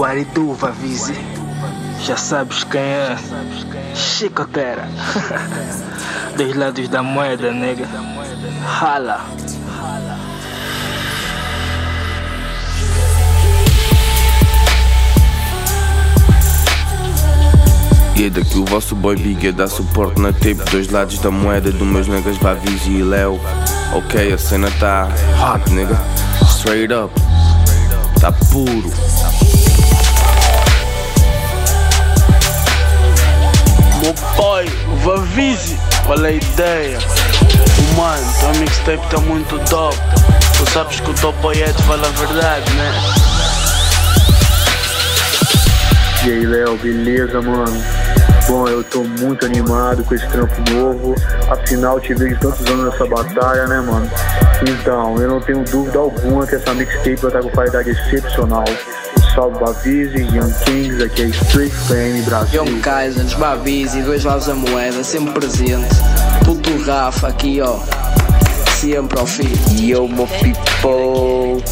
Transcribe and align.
Guaridu, 0.00 0.54
Vavizi. 0.54 1.14
Já 2.06 2.16
sabes 2.16 2.64
quem 2.64 2.80
é. 2.80 3.18
Chicotera. 3.94 4.88
Dois 6.38 6.56
lados 6.56 6.88
da 6.88 7.02
moeda, 7.02 7.52
nega. 7.52 7.86
Rala. 8.64 9.20
E 18.16 18.24
é 18.24 18.30
daqui 18.30 18.56
o 18.56 18.64
vosso 18.64 18.96
boy 18.96 19.16
Big 19.16 19.48
é 19.48 19.52
dar 19.52 19.68
suporte 19.68 20.18
na 20.18 20.32
tape 20.32 20.62
Dois 20.70 20.88
lados 20.88 21.18
da 21.18 21.30
moeda 21.30 21.70
do 21.70 21.84
meus 21.84 22.08
negas 22.08 22.38
Vavigi 22.38 22.92
e 22.92 23.02
Léo 23.02 23.38
Ok, 23.94 24.32
a 24.32 24.38
cena 24.38 24.70
tá 24.78 25.08
hot, 25.38 25.70
nigga 25.70 25.98
Straight 26.42 26.92
up 26.92 27.14
Tá 28.20 28.30
puro 28.50 29.49
Vavise, 35.02 35.78
qual 36.04 36.24
é 36.24 36.28
a 36.28 36.32
ideia? 36.32 36.98
Mano, 37.96 38.32
tua 38.40 38.52
mixtape 38.60 39.06
tá 39.08 39.18
muito 39.18 39.58
dope 39.70 39.98
Tu 40.60 40.70
sabes 40.72 41.00
que 41.00 41.10
o 41.10 41.14
teu 41.14 41.32
poeta 41.34 41.82
fala 41.84 42.06
a 42.06 42.10
verdade, 42.10 42.70
né? 42.74 42.92
E 46.26 46.30
aí, 46.30 46.46
Léo, 46.46 46.76
beleza, 46.76 47.40
mano? 47.40 47.82
Bom, 48.46 48.68
eu 48.68 48.84
tô 48.84 49.02
muito 49.02 49.46
animado 49.46 50.04
com 50.04 50.14
esse 50.14 50.26
trampo 50.28 50.54
novo. 50.70 51.14
Afinal, 51.50 51.98
te 51.98 52.12
vejo 52.12 52.38
tantos 52.40 52.66
anos 52.66 52.92
nessa 52.92 53.06
batalha, 53.06 53.66
né, 53.68 53.80
mano? 53.80 54.10
Então, 54.68 55.16
eu 55.16 55.28
não 55.30 55.40
tenho 55.40 55.64
dúvida 55.64 55.98
alguma 55.98 56.46
que 56.46 56.56
essa 56.56 56.74
mixtape 56.74 57.16
vai 57.16 57.30
estar 57.30 57.42
com 57.42 57.48
qualidade 57.48 57.88
excepcional. 57.88 58.64
Salve 59.34 59.60
Bavizi, 59.60 60.22
Young 60.34 60.52
Kings, 60.64 61.02
aqui 61.04 61.22
é 61.22 61.26
Street 61.26 61.72
Fame 61.72 62.20
Brasil. 62.22 62.64
Young 62.64 62.80
Kaisers, 62.80 63.34
Bavizi, 63.34 64.02
dois 64.02 64.24
lados 64.24 64.46
da 64.46 64.54
moeda, 64.54 65.04
sempre 65.04 65.32
presente. 65.32 65.94
Puto 66.44 66.76
Rafa 66.84 67.28
aqui, 67.28 67.60
ó. 67.60 67.78
Sempre 68.80 69.20
ao 69.20 69.26
fim. 69.26 69.52
Yo, 69.80 70.08
mo 70.08 70.26
people. 70.26 71.62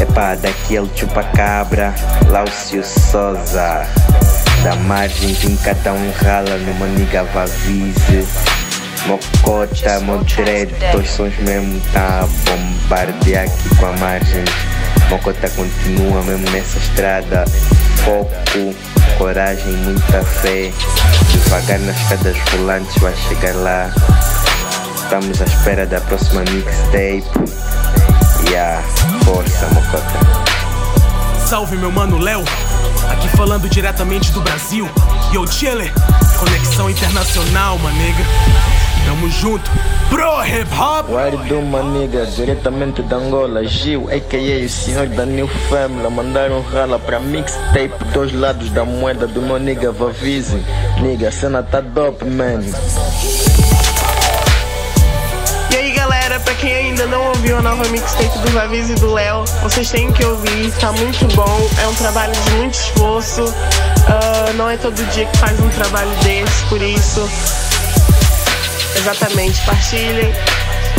Epá, 0.00 0.36
daquele 0.36 0.88
chupacabra, 0.94 1.94
Láucio 2.28 2.84
Souza. 2.84 3.86
Da 4.62 4.76
margem 4.86 5.32
vim 5.32 5.56
cada 5.56 5.92
um 5.92 6.12
rala 6.22 6.56
numa 6.58 6.86
niga 6.86 7.24
vavize. 7.24 8.26
Mocota, 9.06 9.98
mo 10.00 10.18
dread, 10.24 10.72
dois 10.92 11.10
sons 11.10 11.36
mesmo 11.38 11.80
tá 11.92 12.20
a 12.20 12.26
bombardear 12.50 13.46
aqui 13.46 13.76
com 13.76 13.86
a 13.86 13.92
margem. 13.92 14.44
Mocota 15.10 15.50
continua 15.50 16.22
mesmo 16.22 16.48
nessa 16.50 16.78
estrada. 16.78 17.44
Foco, 18.04 18.72
coragem, 19.18 19.72
muita 19.78 20.22
fé. 20.22 20.70
Devagar 21.32 21.80
nas 21.80 22.00
escadas 22.00 22.36
rolantes 22.52 22.96
vai 22.98 23.12
chegar 23.16 23.56
lá. 23.56 23.90
Estamos 24.94 25.42
à 25.42 25.44
espera 25.44 25.84
da 25.84 26.00
próxima 26.00 26.42
mixtape. 26.42 27.24
E 28.48 28.56
a 28.56 28.80
força, 29.24 29.66
Mocota. 29.74 30.50
Salve 31.44 31.76
meu 31.76 31.90
mano 31.90 32.16
Léo, 32.16 32.44
aqui 33.10 33.28
falando 33.36 33.68
diretamente 33.68 34.30
do 34.30 34.40
Brasil. 34.42 34.88
Yo 35.32 35.44
Chile, 35.48 35.90
conexão 36.40 36.88
internacional, 36.88 37.78
manega. 37.78 38.24
Tamo 39.04 39.30
junto, 39.30 39.70
pro 40.08 40.44
hip 40.44 40.72
hop. 40.74 41.08
Guardo 41.08 41.62
Maniga, 41.62 42.24
diretamente 42.26 43.02
de 43.02 43.14
Angola, 43.14 43.64
Gil, 43.66 44.08
a.k.a. 44.10 44.64
o 44.64 44.68
senhor 44.68 45.06
da 45.08 45.26
New 45.26 45.48
Family, 45.68 46.08
mandaram 46.10 46.62
rala 46.62 46.98
pra 46.98 47.20
mixtape 47.20 48.04
dois 48.12 48.32
lados 48.32 48.70
da 48.70 48.84
moeda 48.84 49.26
do 49.26 49.42
meu 49.42 49.58
nigga 49.58 49.92
Vavizi. 49.92 50.62
Nigga, 51.00 51.28
a 51.28 51.32
cena 51.32 51.62
tá 51.62 51.80
dope, 51.80 52.24
man. 52.24 52.62
E 55.72 55.76
aí 55.76 55.92
galera, 55.92 56.40
pra 56.40 56.54
quem 56.54 56.72
ainda 56.72 57.06
não 57.06 57.28
ouviu 57.28 57.58
a 57.58 57.62
nova 57.62 57.88
mixtape 57.88 58.38
do 58.38 58.50
Vaviz 58.50 58.90
e 58.90 58.94
do 58.94 59.12
Léo, 59.12 59.44
vocês 59.62 59.90
têm 59.90 60.10
que 60.12 60.24
ouvir, 60.24 60.70
tá 60.80 60.92
muito 60.92 61.26
bom, 61.34 61.68
é 61.82 61.86
um 61.86 61.94
trabalho 61.94 62.32
de 62.32 62.50
muito 62.52 62.74
esforço, 62.74 63.52
ah, 64.10 64.52
não 64.54 64.68
é 64.68 64.76
todo 64.76 64.94
dia 65.12 65.24
que 65.24 65.38
faz 65.38 65.58
um 65.60 65.68
trabalho 65.70 66.10
desse, 66.22 66.64
por 66.68 66.82
isso, 66.82 67.30
exatamente, 68.96 69.60
partilhem, 69.64 70.34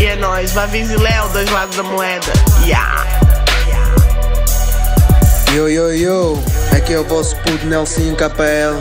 e 0.00 0.04
é 0.04 0.16
nóis, 0.16 0.52
Vaviz 0.52 0.90
e 0.90 0.96
Léo, 0.96 1.28
dois 1.30 1.50
lados 1.50 1.76
da 1.76 1.82
moeda, 1.82 2.32
yeah! 2.64 3.04
Yo, 5.52 5.68
yo, 5.68 5.92
yo, 5.92 6.38
aqui 6.70 6.92
é 6.92 7.00
o 7.00 7.02
vosso 7.02 7.34
puto 7.38 7.66
Nelson 7.66 8.14
KPL. 8.14 8.80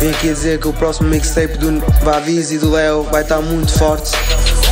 Vim 0.00 0.10
aqui 0.10 0.28
dizer 0.28 0.58
que 0.58 0.66
o 0.66 0.72
próximo 0.72 1.10
mixtape 1.10 1.58
do 1.58 1.78
Vaviz 2.02 2.50
e 2.52 2.58
do 2.58 2.70
Léo 2.70 3.02
vai 3.12 3.20
estar 3.20 3.42
muito 3.42 3.70
forte, 3.72 4.12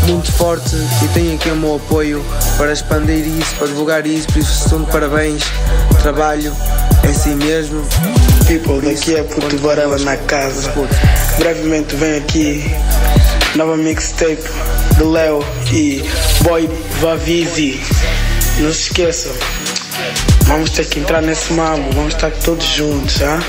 muito 0.07 0.33
forte. 0.33 0.75
E 1.03 1.09
tenho 1.09 1.35
aqui 1.35 1.51
o 1.51 1.57
meu 1.57 1.77
apoio 1.77 2.25
para 2.57 2.73
expandir 2.73 3.27
isso, 3.27 3.55
para 3.57 3.67
divulgar 3.67 4.07
isso. 4.07 4.27
Por 4.29 4.39
isso, 4.39 4.65
estão 4.65 4.85
de 4.85 4.91
parabéns. 4.91 5.43
Trabalho 6.01 6.57
é 7.05 7.11
assim 7.11 7.35
mesmo. 7.37 7.83
People, 8.47 8.81
daqui 8.81 9.15
é 9.15 9.23
Puto 9.23 9.57
Varela 9.59 9.99
na 9.99 10.17
casa. 10.17 10.73
Brevemente 11.39 11.95
vem 11.97 12.17
aqui 12.17 12.65
nova 13.57 13.77
mixtape 13.77 14.43
do 14.99 15.11
Léo 15.11 15.45
e 15.73 16.03
Boy 16.43 16.69
Vavizi. 17.01 17.81
Não 18.59 18.73
se 18.73 18.83
esqueçam, 18.83 19.33
vamos 20.45 20.71
ter 20.71 20.87
que 20.87 21.01
entrar 21.01 21.21
nesse 21.21 21.53
mambo, 21.53 21.91
vamos 21.93 22.15
estar 22.15 22.31
todos 22.31 22.65
juntos, 22.65 23.21
ah? 23.23 23.41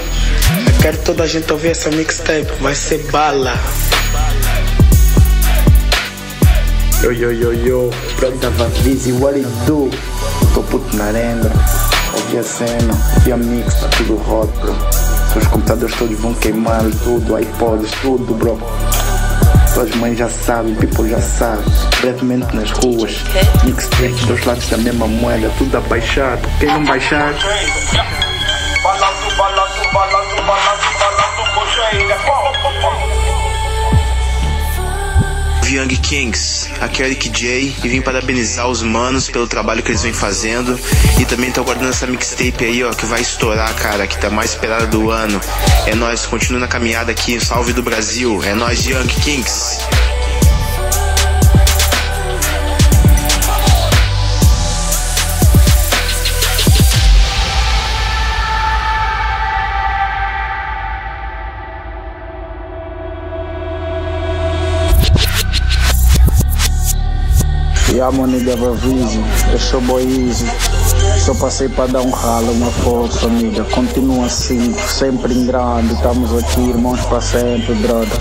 Eu 0.68 0.82
quero 0.82 0.98
toda 1.00 1.24
a 1.24 1.28
gente 1.28 1.52
ouvir 1.52 1.70
essa 1.70 1.90
mixtape, 1.92 2.52
vai 2.62 2.76
ser 2.76 3.00
bala. 3.12 3.60
Yo, 7.04 7.12
yo, 7.12 7.32
yo, 7.32 7.54
yo, 7.54 7.92
Brother 8.18 8.50
Vavizi, 8.52 9.12
what 9.12 9.38
it 9.38 9.48
do? 9.68 9.90
Tô 10.54 10.64
puto 10.64 10.96
na 10.96 11.06
arenda, 11.06 11.52
ouvi 12.16 12.38
a 12.38 12.44
cena, 12.44 12.94
a 13.34 13.38
mix, 13.38 13.74
tá 13.76 13.88
tudo 13.98 14.16
hot, 14.16 14.52
bro. 14.60 14.76
Os 15.36 15.48
computadores 15.48 15.96
todos 15.96 16.20
vão 16.20 16.34
queimar, 16.36 16.84
tudo, 17.04 17.40
iPods, 17.40 17.92
tudo, 18.02 18.34
bro. 18.36 18.58
Suas 19.74 19.94
mães 19.96 20.18
já 20.18 20.30
sabem, 20.30 20.74
people 20.76 21.10
já 21.10 21.20
sabe. 21.20 21.64
Brevemente 22.00 22.56
nas 22.56 22.72
ruas, 22.72 23.18
mixtape 23.64 24.26
dos 24.28 24.46
lados 24.46 24.70
da 24.70 24.78
mesma 24.78 25.08
moeda, 25.08 25.52
tudo 25.58 25.78
a 25.78 25.82
baixar. 25.82 26.40
Quem 26.60 26.70
não 26.70 26.86
baixar, 26.86 27.34
Young 35.68 35.88
Kings, 35.88 36.70
aqui 36.80 37.02
é 37.02 37.06
o 37.06 37.08
Eric 37.08 37.30
J 37.30 37.74
e 37.84 37.90
vim 37.90 38.02
parabenizar 38.02 38.68
os 38.68 38.84
manos 38.84 39.30
pelo 39.30 39.48
trabalho 39.48 39.82
que 39.82 39.92
eles 39.92 40.04
vêm 40.04 40.14
fazendo 40.14 40.80
e 41.20 41.26
também 41.26 41.52
tô 41.52 41.64
guardando 41.64 41.90
essa 41.90 42.06
mixtape 42.06 42.66
aí, 42.66 42.84
ó, 42.84 42.92
que 42.92 43.06
vai 43.06 43.22
estourar, 43.22 43.74
cara, 43.76 44.06
que 44.06 44.18
tá 44.20 44.30
mais 44.30 44.52
esperada 44.52 44.86
do 44.88 45.10
ano. 45.10 45.42
É 45.88 45.96
nóis, 45.96 46.26
continua 46.26 46.60
na 46.60 46.68
caminhada 46.68 47.12
aqui, 47.12 47.44
salve 47.44 47.74
do 47.74 47.82
Brasil, 47.82 48.44
é 48.44 48.54
nóis 48.54 48.86
Young 48.86 49.08
Kings. 49.08 49.80
Yeah, 67.96 68.12
my 68.12 68.28
nigga 68.28 68.58
Vavizi, 68.58 69.24
eu 69.54 69.58
sou 69.58 70.02
easy. 70.02 70.46
Só 71.18 71.34
passei 71.34 71.70
para 71.70 71.88
dar 71.94 72.02
um 72.02 72.10
ralo, 72.10 72.52
uma 72.52 72.70
força, 72.70 73.26
amiga. 73.26 73.64
Continua 73.64 74.26
assim, 74.26 74.74
sempre 74.74 75.34
em 75.34 75.46
grande. 75.46 75.94
Estamos 75.94 76.38
aqui, 76.38 76.60
irmãos 76.72 77.00
para 77.06 77.22
sempre, 77.22 77.74
brother. 77.76 78.20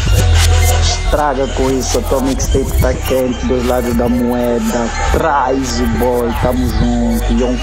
Estraga 0.81 1.49
com 1.49 1.69
isso, 1.73 1.99
a 1.99 2.03
tua 2.03 2.21
mixtape 2.21 2.71
tá 2.81 2.95
quente, 2.95 3.45
dois 3.47 3.67
lados 3.67 3.97
da 3.97 4.09
moeda. 4.09 4.89
Traz 5.11 5.81
o 5.81 5.87
boy, 5.99 6.33
tamo 6.41 6.69
junto. 6.69 7.33
Young, 7.33 7.59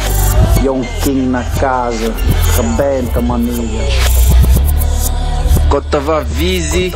Young 0.65 0.85
King 1.03 1.27
na 1.27 1.45
casa. 1.61 2.13
Rebenta, 2.57 3.21
maniga. 3.21 4.20
Cota 5.71 6.01
Vavizi, 6.01 6.93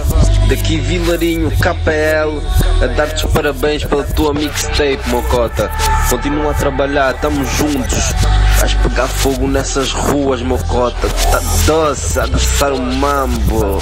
daqui 0.49 0.75
Vilarinho 0.75 1.49
KPL, 1.49 2.41
a 2.83 2.87
dar-te 2.87 3.25
os 3.25 3.31
parabéns 3.31 3.85
pela 3.85 4.03
tua 4.03 4.33
mixtape, 4.33 4.99
Mocota. 5.07 5.71
Continua 6.09 6.51
a 6.51 6.53
trabalhar, 6.53 7.13
tamo 7.13 7.45
juntos. 7.45 8.13
Vais 8.59 8.73
pegar 8.73 9.07
fogo 9.07 9.47
nessas 9.47 9.93
ruas, 9.93 10.41
Mocota. 10.41 11.07
Tá 11.31 11.39
doce 11.65 12.19
a 12.19 12.25
dançar 12.25 12.73
o 12.73 12.81
mambo. 12.81 13.79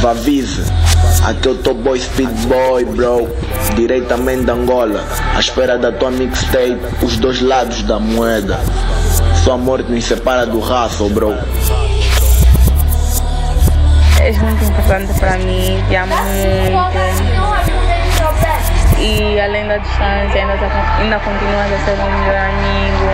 Vavize, 0.00 0.62
aqui 1.24 1.48
eu 1.48 1.58
tô 1.58 1.74
boy 1.74 1.98
speed 1.98 2.30
boy, 2.46 2.84
bro. 2.84 3.28
Diretamente 3.74 4.44
da 4.44 4.52
Angola, 4.52 5.04
à 5.34 5.40
espera 5.40 5.76
da 5.76 5.90
tua 5.90 6.12
mixtape, 6.12 6.78
os 7.02 7.16
dois 7.16 7.40
lados 7.40 7.82
da 7.82 7.98
moeda. 7.98 8.60
Sua 9.42 9.56
morte 9.56 9.90
nos 9.90 10.04
separa 10.04 10.46
do 10.46 10.60
raço, 10.60 11.08
bro. 11.08 11.34
És 14.20 14.38
muito 14.38 14.64
importante 14.64 15.18
para 15.18 15.36
mim, 15.38 15.82
te 15.88 15.96
amo 15.96 16.14
muito. 16.14 16.92
E 19.00 19.40
além 19.40 19.66
da 19.66 19.78
distância, 19.78 20.40
ainda, 20.40 20.56
tá, 20.58 20.96
ainda 21.00 21.18
continuas 21.18 21.72
a 21.72 21.78
ser 21.84 21.96
meu 21.96 22.06
melhor 22.06 22.36
amigo. 22.36 23.10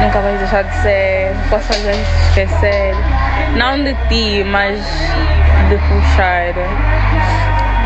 Nunca 0.00 0.20
vais 0.20 0.38
deixar 0.38 0.62
de 0.62 0.74
ser. 0.76 1.32
Posso 1.50 1.64
fazer 1.64 1.94
te 1.94 2.00
esquecer. 2.28 2.94
Não 3.56 3.82
de 3.82 3.94
ti, 4.08 4.44
mas 4.44 4.78
de 5.70 5.76
puxar. 5.88 6.54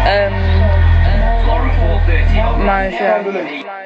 Um, 0.05 0.59
mas. 2.67 2.93
é, 3.01 3.78